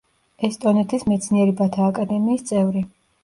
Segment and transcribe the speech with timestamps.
[0.45, 2.85] ესტონეთის მეცნიერებათა აკადემიის წევრი.